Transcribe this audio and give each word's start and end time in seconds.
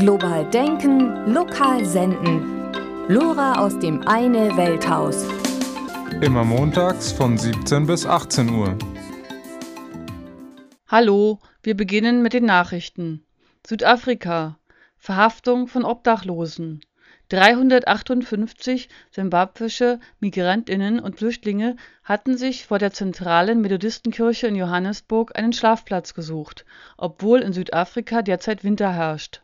Global 0.00 0.46
denken, 0.46 1.30
lokal 1.30 1.84
senden. 1.84 2.72
Lora 3.08 3.62
aus 3.62 3.78
dem 3.78 4.00
Eine 4.08 4.56
Welthaus. 4.56 5.26
Immer 6.22 6.42
montags 6.42 7.12
von 7.12 7.36
17 7.36 7.86
bis 7.86 8.06
18 8.06 8.48
Uhr. 8.48 8.78
Hallo, 10.88 11.38
wir 11.62 11.76
beginnen 11.76 12.22
mit 12.22 12.32
den 12.32 12.46
Nachrichten. 12.46 13.26
Südafrika. 13.66 14.58
Verhaftung 14.96 15.66
von 15.66 15.84
Obdachlosen. 15.84 16.80
358 17.28 18.88
simbabwische 19.10 20.00
Migrantinnen 20.18 20.98
und 20.98 21.18
Flüchtlinge 21.18 21.76
hatten 22.04 22.38
sich 22.38 22.64
vor 22.64 22.78
der 22.78 22.94
zentralen 22.94 23.60
Methodistenkirche 23.60 24.46
in 24.46 24.56
Johannesburg 24.56 25.38
einen 25.38 25.52
Schlafplatz 25.52 26.14
gesucht, 26.14 26.64
obwohl 26.96 27.40
in 27.40 27.52
Südafrika 27.52 28.22
derzeit 28.22 28.64
Winter 28.64 28.94
herrscht. 28.94 29.42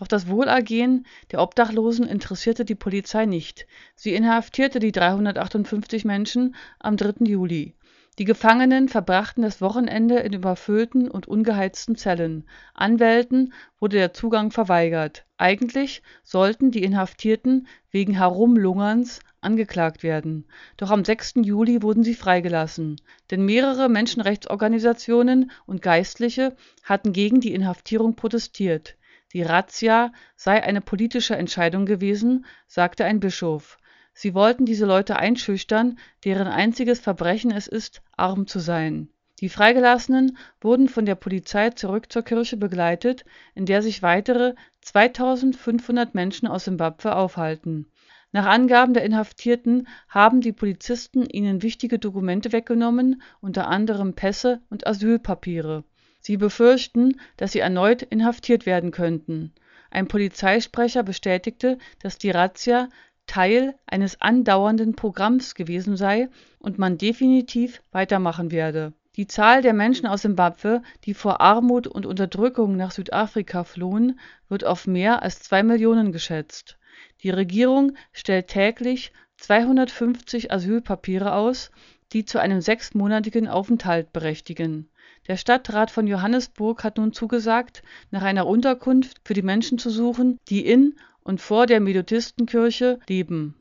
Doch 0.00 0.08
das 0.08 0.28
Wohlergehen 0.28 1.06
der 1.30 1.40
Obdachlosen 1.40 2.08
interessierte 2.08 2.64
die 2.64 2.74
Polizei 2.74 3.26
nicht. 3.26 3.66
Sie 3.94 4.14
inhaftierte 4.14 4.80
die 4.80 4.92
358 4.92 6.04
Menschen 6.04 6.56
am 6.80 6.96
3. 6.96 7.26
Juli 7.26 7.74
die 8.20 8.26
Gefangenen 8.26 8.90
verbrachten 8.90 9.42
das 9.42 9.62
Wochenende 9.62 10.18
in 10.18 10.34
überfüllten 10.34 11.10
und 11.10 11.26
ungeheizten 11.26 11.96
Zellen. 11.96 12.44
Anwälten 12.74 13.54
wurde 13.78 13.96
der 13.96 14.12
Zugang 14.12 14.50
verweigert. 14.50 15.24
Eigentlich 15.38 16.02
sollten 16.22 16.70
die 16.70 16.82
Inhaftierten 16.82 17.66
wegen 17.90 18.12
Herumlungerns 18.12 19.20
angeklagt 19.40 20.02
werden. 20.02 20.44
Doch 20.76 20.90
am 20.90 21.02
6. 21.02 21.36
Juli 21.36 21.82
wurden 21.82 22.04
sie 22.04 22.14
freigelassen. 22.14 23.00
Denn 23.30 23.46
mehrere 23.46 23.88
Menschenrechtsorganisationen 23.88 25.50
und 25.64 25.80
Geistliche 25.80 26.54
hatten 26.82 27.14
gegen 27.14 27.40
die 27.40 27.54
Inhaftierung 27.54 28.16
protestiert. 28.16 28.96
Die 29.32 29.42
Razzia 29.42 30.12
sei 30.34 30.62
eine 30.62 30.80
politische 30.80 31.36
Entscheidung 31.36 31.86
gewesen, 31.86 32.46
sagte 32.66 33.04
ein 33.04 33.20
Bischof 33.20 33.78
Sie 34.12 34.34
wollten 34.34 34.66
diese 34.66 34.86
Leute 34.86 35.16
einschüchtern, 35.16 35.98
deren 36.24 36.48
einziges 36.48 37.00
Verbrechen 37.00 37.52
es 37.52 37.68
ist, 37.68 38.02
arm 38.16 38.46
zu 38.46 38.58
sein. 38.58 39.08
Die 39.40 39.48
Freigelassenen 39.48 40.36
wurden 40.60 40.88
von 40.88 41.06
der 41.06 41.14
Polizei 41.14 41.70
zurück 41.70 42.12
zur 42.12 42.22
Kirche 42.22 42.56
begleitet, 42.56 43.24
in 43.54 43.66
der 43.66 43.80
sich 43.82 44.02
weitere 44.02 44.54
2500 44.82 46.14
Menschen 46.14 46.46
aus 46.48 46.64
Simbabwe 46.64 47.14
aufhalten. 47.14 47.86
Nach 48.32 48.46
Angaben 48.46 48.94
der 48.94 49.04
Inhaftierten 49.04 49.88
haben 50.08 50.40
die 50.40 50.52
Polizisten 50.52 51.24
ihnen 51.24 51.62
wichtige 51.62 51.98
Dokumente 51.98 52.52
weggenommen, 52.52 53.22
unter 53.40 53.68
anderem 53.68 54.14
Pässe 54.14 54.60
und 54.68 54.86
Asylpapiere. 54.86 55.84
Sie 56.20 56.36
befürchten, 56.36 57.20
dass 57.36 57.52
sie 57.52 57.60
erneut 57.60 58.02
inhaftiert 58.02 58.66
werden 58.66 58.90
könnten. 58.90 59.52
Ein 59.90 60.06
Polizeisprecher 60.06 61.02
bestätigte, 61.02 61.78
dass 62.00 62.18
die 62.18 62.30
Razzia 62.30 62.88
Teil 63.26 63.74
eines 63.86 64.20
andauernden 64.20 64.96
Programms 64.96 65.54
gewesen 65.54 65.96
sei 65.96 66.28
und 66.58 66.78
man 66.78 66.98
definitiv 66.98 67.82
weitermachen 67.92 68.50
werde. 68.50 68.92
Die 69.16 69.26
Zahl 69.26 69.62
der 69.62 69.72
Menschen 69.72 70.06
aus 70.06 70.22
Simbabwe, 70.22 70.82
die 71.04 71.14
vor 71.14 71.40
Armut 71.40 71.86
und 71.86 72.06
Unterdrückung 72.06 72.76
nach 72.76 72.90
Südafrika 72.90 73.64
flohen, 73.64 74.18
wird 74.48 74.64
auf 74.64 74.86
mehr 74.86 75.22
als 75.22 75.40
zwei 75.40 75.62
Millionen 75.62 76.12
geschätzt. 76.12 76.78
Die 77.22 77.30
Regierung 77.30 77.96
stellt 78.12 78.48
täglich 78.48 79.12
250 79.38 80.52
Asylpapiere 80.52 81.32
aus, 81.34 81.70
die 82.12 82.24
zu 82.24 82.38
einem 82.38 82.60
sechsmonatigen 82.60 83.48
Aufenthalt 83.48 84.12
berechtigen. 84.12 84.88
Der 85.28 85.36
Stadtrat 85.36 85.90
von 85.90 86.06
Johannesburg 86.06 86.82
hat 86.82 86.96
nun 86.96 87.12
zugesagt, 87.12 87.82
nach 88.10 88.22
einer 88.22 88.46
Unterkunft 88.46 89.20
für 89.24 89.34
die 89.34 89.42
Menschen 89.42 89.78
zu 89.78 89.90
suchen, 89.90 90.38
die 90.48 90.66
in 90.66 90.96
und 91.22 91.40
vor 91.40 91.66
der 91.66 91.80
Methodistenkirche 91.80 92.98
leben. 93.08 93.54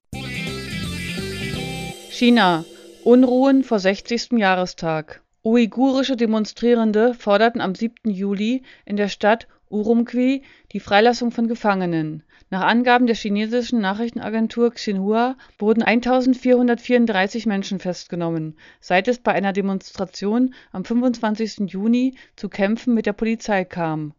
China. 2.10 2.66
Unruhen 3.04 3.64
vor 3.64 3.80
60. 3.80 4.33
Jahrestag. 4.33 5.22
Uigurische 5.42 6.17
Demonstrierende 6.17 7.14
forderten 7.14 7.61
am 7.61 7.73
7. 7.73 8.10
Juli 8.10 8.61
in 8.83 8.98
der 8.98 9.08
Stadt 9.08 9.48
Urumqi 9.70 10.44
die 10.73 10.82
Freilassung 10.82 11.32
von 11.32 11.48
Gefangenen. 11.48 12.23
Nach 12.50 12.64
Angaben 12.64 13.08
der 13.08 13.16
chinesischen 13.16 13.80
Nachrichtenagentur 13.80 14.72
Xinhua 14.72 15.38
wurden 15.58 15.82
1434 15.82 17.45
Menschen 17.45 17.80
festgenommen, 17.80 18.58
seit 18.82 19.08
es 19.08 19.20
bei 19.20 19.32
einer 19.32 19.54
Demonstration 19.54 20.54
am 20.73 20.83
25. 20.83 21.71
Juni 21.71 22.16
zu 22.36 22.50
Kämpfen 22.50 22.94
mit 22.94 23.06
der 23.06 23.14
Polizei 23.14 23.64
kam 23.64 24.14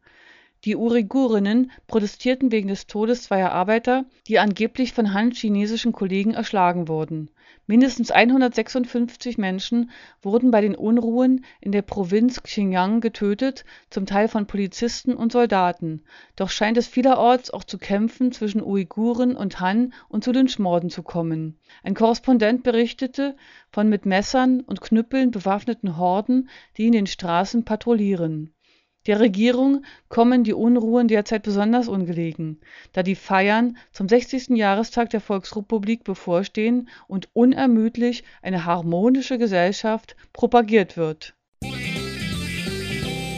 die 0.65 0.77
Uigurinnen 0.77 1.71
protestierten 1.87 2.53
wegen 2.53 2.69
des 2.69 2.87
Todes 2.87 3.23
zweier 3.23 3.53
Arbeiter, 3.53 4.05
die 4.27 4.39
angeblich 4.39 4.93
von 4.93 5.15
han-chinesischen 5.15 5.93
Kollegen 5.93 6.35
erschlagen 6.35 6.87
wurden. 6.87 7.31
Mindestens 7.67 8.11
156 8.11 9.39
Menschen 9.39 9.91
wurden 10.23 10.51
bei 10.51 10.61
den 10.61 10.75
Unruhen 10.75 11.45
in 11.61 11.73
der 11.73 11.83
Provinz 11.83 12.43
Xinjiang 12.43 13.01
getötet, 13.01 13.65
zum 13.91 14.07
Teil 14.07 14.29
von 14.29 14.47
Polizisten 14.47 15.15
und 15.15 15.33
Soldaten. 15.33 16.03
Doch 16.37 16.51
scheint 16.51 16.77
es 16.77 16.89
vielerorts 16.89 17.51
auch 17.51 17.65
zu 17.65 17.79
Kämpfen 17.79 18.33
zwischen 18.33 18.63
Uiguren 18.63 19.37
und 19.37 19.61
Han 19.61 19.95
und 20.09 20.25
zu 20.25 20.33
Lynchmorden 20.33 20.91
zu 20.91 21.03
kommen. 21.03 21.59
Ein 21.83 21.95
Korrespondent 21.95 22.65
berichtete 22.65 23.37
von 23.71 23.89
mit 23.89 24.05
Messern 24.05 24.61
und 24.61 24.81
Knüppeln 24.81 25.31
bewaffneten 25.31 25.97
Horden, 25.97 26.51
die 26.77 26.87
in 26.87 26.93
den 26.93 27.07
Straßen 27.07 27.65
patrouillieren 27.65 28.53
der 29.07 29.21
Regierung 29.21 29.85
kommen 30.09 30.45
die 30.45 30.53
Unruhen 30.53 31.09
derzeit 31.09 31.43
besonders 31.43 31.89
ungelegen, 31.89 32.61
da 32.93 33.03
die 33.03 33.15
Feiern 33.15 33.79
zum 33.93 34.09
60. 34.09 34.51
Jahrestag 34.51 35.11
der 35.11 35.21
Volksrepublik 35.21 36.05
bevorstehen 36.05 36.89
und 37.09 37.29
unermüdlich 37.33 38.25
eine 38.43 38.67
harmonische 38.67 39.39
Gesellschaft 39.39 40.17
propagiert 40.33 40.97
wird. 40.97 41.35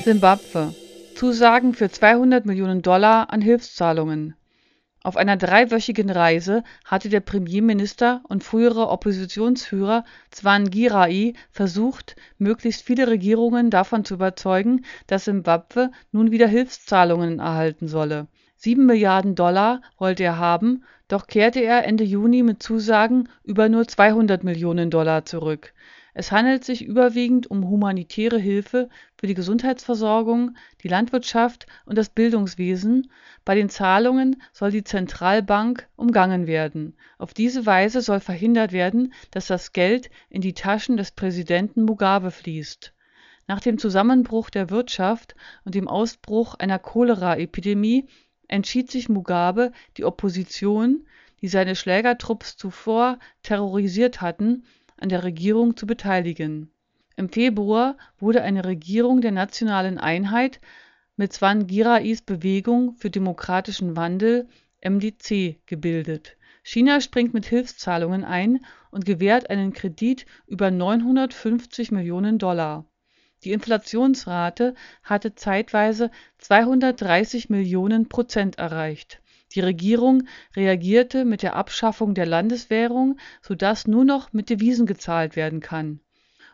Simbabwe 0.05 0.75
Zusagen 1.15 1.75
für 1.75 1.89
200 1.89 2.47
Millionen 2.47 2.83
Dollar 2.83 3.31
an 3.31 3.41
Hilfszahlungen 3.41 4.35
auf 5.05 5.17
einer 5.17 5.37
dreiwöchigen 5.37 6.11
Reise 6.11 6.63
hatte 6.85 7.09
der 7.09 7.21
Premierminister 7.21 8.23
und 8.29 8.45
frühere 8.45 8.89
Oppositionsführer 8.89 10.05
Tsvangirai 10.31 11.35
versucht, 11.51 12.15
möglichst 12.39 12.83
viele 12.83 13.09
Regierungen 13.09 13.71
davon 13.71 14.05
zu 14.05 14.15
überzeugen, 14.15 14.85
dass 15.09 15.25
Simbabwe 15.25 15.91
nun 16.13 16.31
wieder 16.31 16.47
Hilfszahlungen 16.47 17.41
erhalten 17.41 17.89
solle. 17.89 18.29
Sieben 18.57 18.87
Milliarden 18.87 19.35
Dollar 19.35 19.83
wollte 19.99 20.23
er 20.23 20.39
haben, 20.39 20.85
doch 21.09 21.27
kehrte 21.27 21.61
er 21.61 21.85
Ende 21.85 22.05
Juni 22.05 22.45
mit 22.45 22.63
Zusagen 22.63 23.29
über 23.43 23.69
nur 23.69 23.89
200 23.89 24.45
Millionen 24.45 24.91
Dollar 24.91 25.25
zurück 25.25 25.73
es 26.15 26.31
handelt 26.31 26.63
sich 26.63 26.85
überwiegend 26.85 27.51
um 27.51 27.67
humanitäre 27.67 28.39
Hilfe 28.39 28.91
für 29.17 29.27
die 29.27 29.35
Gesundheitsversorgung, 29.35 30.57
die 30.83 30.89
Landwirtschaft 30.89 31.67
und 31.87 31.97
das 31.97 32.11
Bildungswesen, 32.11 33.11
bei 33.47 33.55
den 33.55 33.71
Zahlungen 33.71 34.43
soll 34.53 34.71
die 34.71 34.85
Zentralbank 34.85 35.89
umgangen 35.97 36.47
werden. 36.47 36.97
Auf 37.17 37.33
diese 37.33 37.65
Weise 37.65 38.03
soll 38.03 38.21
verhindert 38.21 38.73
werden, 38.73 39.15
dass 39.31 39.47
das 39.47 39.73
Geld 39.73 40.11
in 40.29 40.43
die 40.43 40.53
Taschen 40.53 40.99
des 40.99 41.13
Präsidenten 41.13 41.85
Mugabe 41.85 42.31
fließt. 42.31 42.93
Nach 43.49 43.61
dem 43.61 43.79
Zusammenbruch 43.79 44.51
der 44.51 44.69
Wirtschaft 44.69 45.35
und 45.65 45.75
dem 45.75 45.89
Ausbruch 45.89 46.55
einer 46.57 46.79
Choleraepidemie 46.79 48.07
entschied 48.49 48.91
sich 48.91 49.09
Mugabe, 49.09 49.73
die 49.97 50.05
Opposition, 50.05 51.07
die 51.41 51.49
seine 51.49 51.75
Schlägertrupps 51.75 52.59
zuvor 52.59 53.19
terrorisiert 53.43 54.21
hatten 54.21 54.65
an 55.03 55.09
der 55.09 55.25
Regierung 55.25 55.77
zu 55.77 55.87
beteiligen. 55.87 56.71
Im 57.17 57.29
Februar 57.29 57.97
wurde 58.19 58.43
eine 58.43 58.65
Regierung 58.65 59.21
der 59.21 59.33
nationalen 59.33 59.99
Einheit 59.99 60.61
mit 61.17 61.33
Tsvangirais 61.33 62.23
Bewegung 62.23 62.95
für 62.95 63.11
demokratischen 63.11 63.97
Wandel 63.97 64.49
MDC 64.81 65.59
gebildet. 65.67 66.37
China 66.63 67.01
springt 67.01 67.35
mit 67.35 67.47
Hilfszahlungen 67.47 68.25
ein 68.25 68.65
und 68.91 69.05
gewährt 69.05 69.51
einen 69.51 69.73
Kredit 69.73 70.25
über 70.47 70.71
950 70.71 71.91
Millionen 71.91 72.39
Dollar. 72.39 72.87
Die 73.43 73.51
Inflationsrate 73.51 74.75
hatte 75.03 75.35
zeitweise 75.35 76.13
230 76.39 77.51
Millionen 77.51 78.09
Prozent 78.09 78.59
erreicht 78.59 79.22
die 79.53 79.61
Regierung 79.61 80.25
reagierte 80.57 81.25
mit 81.25 81.43
der 81.43 81.57
Abschaffung 81.57 82.15
der 82.15 82.27
Landeswährung, 82.27 83.19
sodass 83.41 83.87
nur 83.87 84.05
noch 84.05 84.33
mit 84.33 84.51
Devisen 84.51 84.87
gezahlt 84.87 85.37
werden 85.37 85.61
kann. 85.61 86.01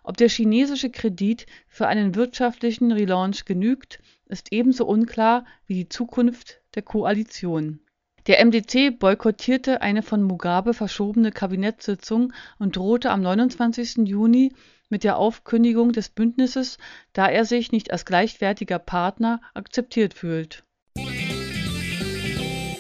Ob 0.03 0.17
der 0.17 0.29
chinesische 0.29 0.91
Kredit 0.91 1.47
für 1.69 1.87
einen 1.87 2.15
wirtschaftlichen 2.15 2.93
Relaunch 2.93 3.45
genügt, 3.45 4.01
ist 4.27 4.53
ebenso 4.53 4.87
unklar 4.87 5.45
wie 5.67 5.75
die 5.75 5.89
Zukunft 5.89 6.61
der 6.75 6.83
Koalition. 6.83 7.81
Der 8.27 8.45
MDC 8.45 8.99
boykottierte 8.99 9.81
eine 9.81 10.03
von 10.03 10.23
Mugabe 10.23 10.75
verschobene 10.75 11.33
Kabinettssitzung 11.33 12.33
und 12.59 12.77
drohte 12.77 13.11
am 13.11 13.23
29. 13.23 14.09
Juni 14.09 14.53
mit 14.89 15.05
der 15.05 15.19
Aufkündigung 15.19 15.93
des 15.93 16.09
Bündnisses, 16.09 16.79
da 17.13 17.29
er 17.29 17.45
sich 17.45 17.73
nicht 17.73 17.91
als 17.91 18.05
gleichwertiger 18.05 18.79
Partner 18.79 19.41
akzeptiert 19.55 20.15
fühlt 20.15 20.65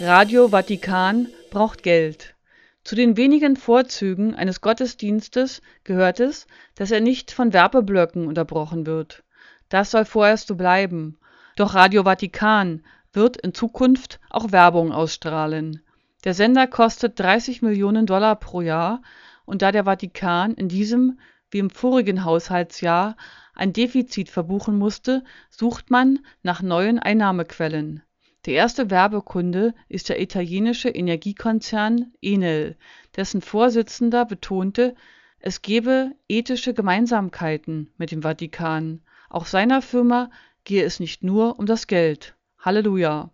Radio 0.01 0.51
Vatikan 0.51 1.27
braucht 1.51 1.83
Geld. 1.83 2.37
Zu 2.85 2.95
den 2.95 3.17
wenigen 3.17 3.57
Vorzügen 3.57 4.33
eines 4.33 4.61
Gottesdienstes 4.61 5.61
gehört 5.83 6.21
es, 6.21 6.47
dass 6.77 6.93
er 6.93 7.01
nicht 7.01 7.33
von 7.33 7.53
Werbeblöcken 7.53 8.29
unterbrochen 8.29 8.87
wird. 8.87 9.25
Das 9.69 9.91
soll 9.91 10.05
vorerst 10.05 10.47
so 10.47 10.55
bleiben. 10.55 11.19
Doch 11.57 11.75
Radio 11.75 12.05
Vatikan 12.05 12.85
wird 13.13 13.39
in 13.39 13.55
Zukunft 13.55 14.21
auch 14.31 14.53
Werbung 14.53 14.93
ausstrahlen. 14.93 15.83
Der 16.23 16.35
Sender 16.35 16.69
kostet 16.69 17.19
30 17.19 17.63
Millionen 17.63 18.07
Dollar 18.07 18.37
pro 18.37 18.61
Jahr 18.61 19.03
und 19.47 19.63
da 19.63 19.73
der 19.73 19.85
Vatikan 19.85 20.55
in 20.55 20.69
diesem 20.69 21.19
wie 21.51 21.59
im 21.59 21.71
vorigen 21.71 22.25
Haushaltsjahr 22.25 23.17
ein 23.53 23.73
Defizit 23.73 24.29
verbuchen 24.29 24.79
musste, 24.79 25.25
sucht 25.51 25.91
man 25.91 26.21
nach 26.45 26.63
neuen 26.63 27.01
Einnahmequellen. 27.01 28.05
Der 28.49 28.57
erste 28.57 28.89
Werbekunde 28.89 29.75
ist 29.91 30.09
der 30.09 30.23
italienische 30.23 30.89
Energiekonzern 30.89 32.15
Enel, 32.23 32.77
dessen 33.15 33.43
Vorsitzender 33.43 34.25
betonte, 34.25 34.95
es 35.39 35.61
gebe 35.61 36.13
ethische 36.31 36.73
Gemeinsamkeiten 36.73 37.91
mit 37.99 38.11
dem 38.11 38.23
Vatikan. 38.23 39.03
Auch 39.29 39.45
seiner 39.45 39.83
Firma 39.83 40.31
gehe 40.65 40.83
es 40.83 40.99
nicht 40.99 41.23
nur 41.23 41.59
um 41.59 41.67
das 41.67 41.89
Geld. 41.89 42.37
Halleluja. 42.59 43.29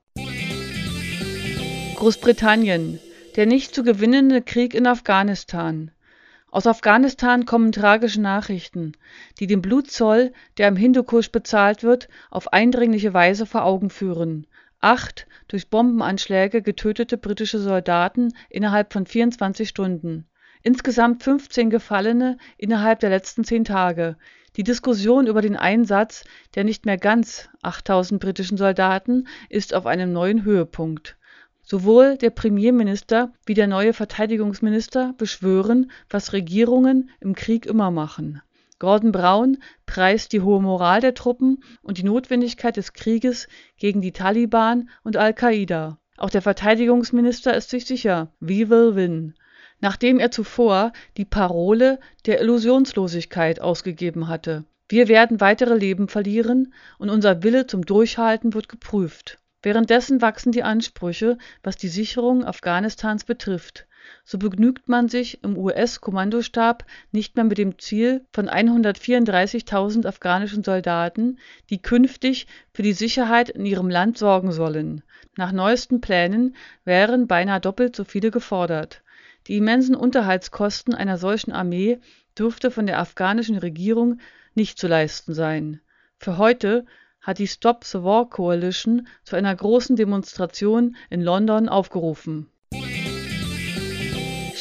Großbritannien. 1.94 2.98
Der 3.36 3.46
nicht 3.46 3.72
zu 3.72 3.84
gewinnende 3.84 4.42
Krieg 4.42 4.74
in 4.74 4.88
Afghanistan. 4.88 5.92
Aus 6.50 6.66
Afghanistan 6.66 7.46
kommen 7.46 7.70
tragische 7.70 8.20
Nachrichten, 8.20 8.94
die 9.38 9.46
den 9.46 9.62
Blutzoll, 9.62 10.32
der 10.58 10.66
im 10.66 10.74
Hindukusch 10.74 11.30
bezahlt 11.30 11.84
wird, 11.84 12.08
auf 12.30 12.52
eindringliche 12.52 13.14
Weise 13.14 13.46
vor 13.46 13.64
Augen 13.64 13.90
führen. 13.90 14.48
Acht 14.84 15.26
durch 15.48 15.70
Bombenanschläge 15.70 16.60
getötete 16.60 17.16
britische 17.16 17.58
Soldaten 17.58 18.34
innerhalb 18.50 18.92
von 18.92 19.06
24 19.06 19.66
Stunden. 19.66 20.26
Insgesamt 20.62 21.22
15 21.22 21.70
Gefallene 21.70 22.36
innerhalb 22.58 23.00
der 23.00 23.08
letzten 23.08 23.44
zehn 23.44 23.64
Tage. 23.64 24.18
Die 24.56 24.62
Diskussion 24.62 25.26
über 25.26 25.40
den 25.40 25.56
Einsatz 25.56 26.24
der 26.54 26.64
nicht 26.64 26.84
mehr 26.84 26.98
ganz 26.98 27.48
8000 27.62 28.20
britischen 28.20 28.58
Soldaten 28.58 29.26
ist 29.48 29.72
auf 29.72 29.86
einem 29.86 30.12
neuen 30.12 30.44
Höhepunkt. 30.44 31.16
Sowohl 31.62 32.18
der 32.18 32.28
Premierminister 32.28 33.32
wie 33.46 33.54
der 33.54 33.68
neue 33.68 33.94
Verteidigungsminister 33.94 35.14
beschwören, 35.16 35.90
was 36.10 36.34
Regierungen 36.34 37.08
im 37.20 37.34
Krieg 37.34 37.64
immer 37.64 37.90
machen. 37.90 38.42
Gordon 38.78 39.12
Brown 39.12 39.58
preist 39.86 40.32
die 40.32 40.40
hohe 40.40 40.60
Moral 40.60 41.00
der 41.00 41.14
Truppen 41.14 41.62
und 41.82 41.98
die 41.98 42.02
Notwendigkeit 42.02 42.76
des 42.76 42.92
Krieges 42.92 43.48
gegen 43.76 44.00
die 44.00 44.12
Taliban 44.12 44.88
und 45.02 45.16
Al-Qaida. 45.16 45.98
Auch 46.16 46.30
der 46.30 46.42
Verteidigungsminister 46.42 47.54
ist 47.54 47.70
sich 47.70 47.86
sicher, 47.86 48.32
we 48.40 48.68
will 48.70 48.94
win, 48.94 49.34
nachdem 49.80 50.18
er 50.18 50.30
zuvor 50.30 50.92
die 51.16 51.24
Parole 51.24 51.98
der 52.26 52.40
Illusionslosigkeit 52.40 53.60
ausgegeben 53.60 54.28
hatte. 54.28 54.64
Wir 54.88 55.08
werden 55.08 55.40
weitere 55.40 55.74
Leben 55.74 56.08
verlieren 56.08 56.74
und 56.98 57.10
unser 57.10 57.42
Wille 57.42 57.66
zum 57.66 57.86
Durchhalten 57.86 58.54
wird 58.54 58.68
geprüft. 58.68 59.38
Währenddessen 59.62 60.20
wachsen 60.20 60.52
die 60.52 60.62
Ansprüche, 60.62 61.38
was 61.62 61.76
die 61.76 61.88
Sicherung 61.88 62.44
Afghanistans 62.44 63.24
betrifft. 63.24 63.86
So 64.24 64.38
begnügt 64.38 64.88
man 64.88 65.08
sich 65.08 65.42
im 65.42 65.56
US-Kommandostab 65.56 66.84
nicht 67.12 67.36
mehr 67.36 67.44
mit 67.44 67.58
dem 67.58 67.78
Ziel 67.78 68.24
von 68.32 68.48
134.000 68.48 70.06
afghanischen 70.06 70.64
Soldaten, 70.64 71.38
die 71.70 71.80
künftig 71.80 72.46
für 72.72 72.82
die 72.82 72.92
Sicherheit 72.92 73.50
in 73.50 73.66
ihrem 73.66 73.88
Land 73.88 74.18
sorgen 74.18 74.52
sollen. 74.52 75.02
Nach 75.36 75.52
neuesten 75.52 76.00
Plänen 76.00 76.56
wären 76.84 77.26
beinahe 77.26 77.60
doppelt 77.60 77.96
so 77.96 78.04
viele 78.04 78.30
gefordert. 78.30 79.02
Die 79.46 79.56
immensen 79.56 79.94
Unterhaltskosten 79.94 80.94
einer 80.94 81.18
solchen 81.18 81.52
Armee 81.52 81.98
dürfte 82.38 82.70
von 82.70 82.86
der 82.86 82.98
afghanischen 82.98 83.58
Regierung 83.58 84.20
nicht 84.54 84.78
zu 84.78 84.86
leisten 84.86 85.34
sein. 85.34 85.80
Für 86.18 86.38
heute 86.38 86.86
hat 87.20 87.38
die 87.38 87.48
Stop 87.48 87.84
the 87.84 88.02
War 88.02 88.28
Coalition 88.28 89.08
zu 89.24 89.36
einer 89.36 89.54
großen 89.54 89.96
Demonstration 89.96 90.96
in 91.10 91.22
London 91.22 91.68
aufgerufen. 91.68 92.48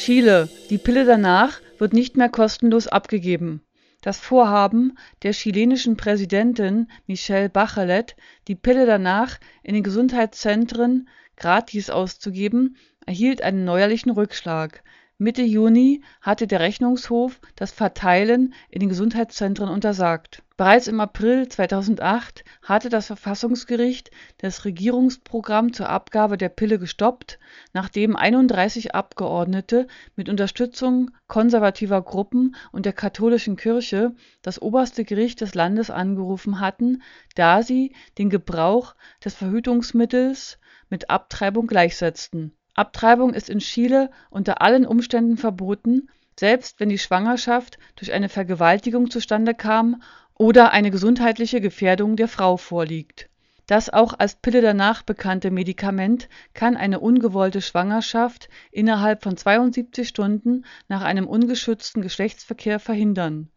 Chile. 0.04 0.50
Die 0.68 0.76
Pille 0.76 1.06
danach 1.06 1.62
wird 1.78 1.94
nicht 1.94 2.18
mehr 2.18 2.28
kostenlos 2.28 2.88
abgegeben. 2.88 3.62
Das 4.02 4.18
Vorhaben 4.18 4.98
der 5.22 5.32
chilenischen 5.32 5.96
Präsidentin 5.96 6.90
Michelle 7.06 7.48
Bachelet, 7.48 8.14
die 8.46 8.54
Pille 8.54 8.84
danach 8.84 9.38
in 9.62 9.72
den 9.72 9.82
Gesundheitszentren 9.82 11.08
gratis 11.38 11.88
auszugeben, 11.88 12.76
erhielt 13.06 13.40
einen 13.40 13.64
neuerlichen 13.64 14.10
Rückschlag. 14.10 14.84
Mitte 15.16 15.42
Juni 15.42 16.02
hatte 16.20 16.48
der 16.48 16.58
Rechnungshof 16.58 17.40
das 17.54 17.70
Verteilen 17.70 18.52
in 18.68 18.80
den 18.80 18.88
Gesundheitszentren 18.88 19.68
untersagt. 19.68 20.42
Bereits 20.56 20.88
im 20.88 20.98
April 20.98 21.48
2008 21.48 22.44
hatte 22.62 22.88
das 22.88 23.06
Verfassungsgericht 23.06 24.10
das 24.38 24.64
Regierungsprogramm 24.64 25.72
zur 25.72 25.88
Abgabe 25.88 26.36
der 26.36 26.48
Pille 26.48 26.80
gestoppt, 26.80 27.38
nachdem 27.72 28.16
31 28.16 28.96
Abgeordnete 28.96 29.86
mit 30.16 30.28
Unterstützung 30.28 31.12
konservativer 31.28 32.02
Gruppen 32.02 32.56
und 32.72 32.84
der 32.84 32.92
katholischen 32.92 33.54
Kirche 33.54 34.16
das 34.42 34.60
oberste 34.60 35.04
Gericht 35.04 35.40
des 35.40 35.54
Landes 35.54 35.90
angerufen 35.90 36.58
hatten, 36.58 37.02
da 37.36 37.62
sie 37.62 37.94
den 38.18 38.30
Gebrauch 38.30 38.96
des 39.24 39.34
Verhütungsmittels 39.34 40.58
mit 40.88 41.08
Abtreibung 41.08 41.68
gleichsetzten 41.68 42.56
Abtreibung 42.74 43.34
ist 43.34 43.48
in 43.48 43.60
Chile 43.60 44.10
unter 44.30 44.60
allen 44.60 44.84
Umständen 44.84 45.36
verboten, 45.36 46.08
selbst 46.38 46.80
wenn 46.80 46.88
die 46.88 46.98
Schwangerschaft 46.98 47.78
durch 47.96 48.12
eine 48.12 48.28
Vergewaltigung 48.28 49.10
zustande 49.10 49.54
kam 49.54 50.02
oder 50.34 50.72
eine 50.72 50.90
gesundheitliche 50.90 51.60
Gefährdung 51.60 52.16
der 52.16 52.26
Frau 52.28 52.56
vorliegt. 52.56 53.28
Das 53.66 53.88
auch 53.88 54.12
als 54.18 54.34
Pille 54.34 54.60
danach 54.60 55.02
bekannte 55.02 55.50
Medikament 55.50 56.28
kann 56.52 56.76
eine 56.76 57.00
ungewollte 57.00 57.62
Schwangerschaft 57.62 58.48
innerhalb 58.72 59.22
von 59.22 59.36
72 59.36 60.06
Stunden 60.06 60.64
nach 60.88 61.02
einem 61.02 61.26
ungeschützten 61.26 62.02
Geschlechtsverkehr 62.02 62.78
verhindern 62.78 63.50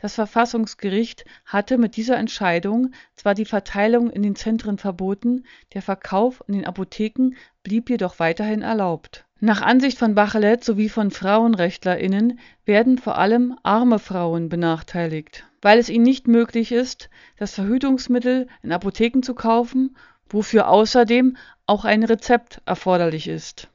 das 0.00 0.14
Verfassungsgericht 0.14 1.24
hatte 1.44 1.76
mit 1.76 1.96
dieser 1.96 2.16
Entscheidung 2.16 2.92
zwar 3.16 3.34
die 3.34 3.44
Verteilung 3.44 4.10
in 4.10 4.22
den 4.22 4.36
Zentren 4.36 4.78
verboten, 4.78 5.44
der 5.74 5.82
Verkauf 5.82 6.42
in 6.46 6.54
den 6.54 6.64
Apotheken 6.66 7.34
blieb 7.62 7.90
jedoch 7.90 8.18
weiterhin 8.18 8.62
erlaubt. 8.62 9.24
Nach 9.40 9.60
Ansicht 9.60 9.98
von 9.98 10.14
Bachelet 10.14 10.64
sowie 10.64 10.88
von 10.88 11.10
FrauenrechtlerInnen 11.10 12.40
werden 12.64 12.98
vor 12.98 13.18
allem 13.18 13.56
arme 13.62 13.98
Frauen 14.00 14.48
benachteiligt, 14.48 15.44
weil 15.62 15.78
es 15.78 15.88
ihnen 15.88 16.04
nicht 16.04 16.26
möglich 16.26 16.72
ist, 16.72 17.08
das 17.36 17.54
Verhütungsmittel 17.54 18.48
in 18.62 18.72
Apotheken 18.72 19.22
zu 19.22 19.34
kaufen, 19.34 19.96
wofür 20.28 20.68
außerdem 20.68 21.36
auch 21.66 21.84
ein 21.84 22.02
Rezept 22.02 22.62
erforderlich 22.66 23.28
ist. 23.28 23.68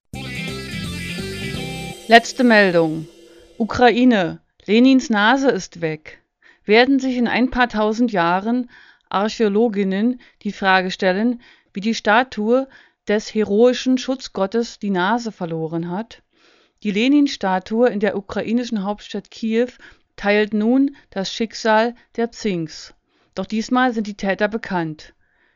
Letzte 2.08 2.44
Meldung. 2.44 3.08
Ukraine 3.58 4.43
Lenins 4.66 5.10
Nase 5.10 5.50
ist 5.50 5.82
weg. 5.82 6.22
Werden 6.64 6.98
sich 7.00 7.18
in 7.18 7.28
ein 7.28 7.50
paar 7.50 7.68
tausend 7.68 8.14
Jahren 8.14 8.70
Archäologinnen 9.10 10.22
die 10.44 10.54
Frage 10.54 10.90
stellen, 10.90 11.42
wie 11.74 11.82
die 11.82 11.94
Statue 11.94 12.70
des 13.08 13.34
heroischen 13.34 13.98
Schutzgottes 13.98 14.80
die 14.80 14.90
Nase 14.90 15.34
verloren 15.34 15.92
hat? 15.92 16.24
Die 16.84 16.92
Lenin-Statue 16.92 17.90
in 17.90 18.00
der 18.00 18.16
ukrainischen 18.16 18.84
Hauptstadt 18.84 19.32
Kiew 19.32 19.70
teilt 20.16 20.54
nun 20.54 20.96
das 21.10 21.34
Schicksal 21.34 21.94
der 22.16 22.28
Psinks. 22.28 22.94
Doch 23.36 23.46
diesmal 23.46 23.94
sind 23.94 24.08
die 24.08 24.16
Täter 24.16 24.48
bekannt. 24.48 25.14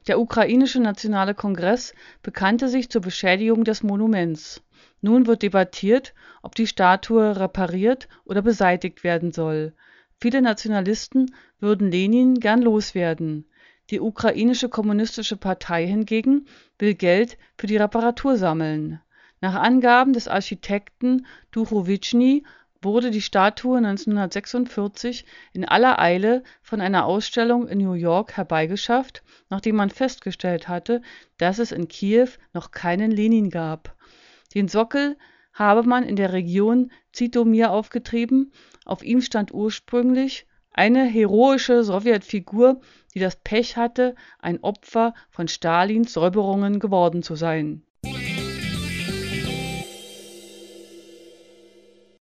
Der 0.07 0.19
ukrainische 0.19 0.81
Nationale 0.81 1.33
Kongress 1.33 1.93
bekannte 2.23 2.67
sich 2.67 2.89
zur 2.89 3.01
Beschädigung 3.01 3.63
des 3.63 3.83
Monuments. 3.83 4.61
Nun 5.01 5.27
wird 5.27 5.43
debattiert, 5.43 6.13
ob 6.41 6.55
die 6.55 6.65
Statue 6.65 7.39
repariert 7.39 8.07
oder 8.25 8.41
beseitigt 8.41 9.03
werden 9.03 9.31
soll. 9.31 9.73
Viele 10.19 10.41
Nationalisten 10.41 11.33
würden 11.59 11.91
Lenin 11.91 12.39
gern 12.39 12.61
loswerden. 12.61 13.45
Die 13.91 14.01
ukrainische 14.01 14.69
kommunistische 14.69 15.37
Partei 15.37 15.85
hingegen 15.85 16.47
will 16.79 16.95
Geld 16.95 17.37
für 17.57 17.67
die 17.67 17.77
Reparatur 17.77 18.37
sammeln. 18.37 18.99
Nach 19.39 19.53
Angaben 19.53 20.13
des 20.13 20.27
Architekten 20.27 21.27
Duchowitschny 21.51 22.43
wurde 22.81 23.11
die 23.11 23.21
Statue 23.21 23.77
1946 23.77 25.25
in 25.53 25.63
aller 25.63 25.99
Eile 25.99 26.43
von 26.63 26.81
einer 26.81 27.05
Ausstellung 27.05 27.67
in 27.67 27.77
New 27.77 27.93
York 27.93 28.35
herbeigeschafft, 28.35 29.23
nachdem 29.49 29.75
man 29.75 29.91
festgestellt 29.91 30.67
hatte, 30.67 31.01
dass 31.37 31.59
es 31.59 31.71
in 31.71 31.87
Kiew 31.87 32.29
noch 32.53 32.71
keinen 32.71 33.11
Lenin 33.11 33.51
gab 33.51 33.95
den 34.53 34.67
Sockel 34.67 35.17
habe 35.53 35.83
man 35.83 36.03
in 36.03 36.15
der 36.15 36.33
Region 36.33 36.91
Zitomir 37.11 37.71
aufgetrieben, 37.71 38.51
auf 38.85 39.03
ihm 39.03 39.21
stand 39.21 39.53
ursprünglich 39.53 40.45
eine 40.71 41.05
heroische 41.05 41.83
Sowjetfigur, 41.83 42.79
die 43.13 43.19
das 43.19 43.37
Pech 43.37 43.77
hatte, 43.77 44.15
ein 44.39 44.61
Opfer 44.61 45.13
von 45.29 45.47
Stalins 45.47 46.13
Säuberungen 46.13 46.79
geworden 46.79 47.23
zu 47.23 47.35
sein 47.35 47.83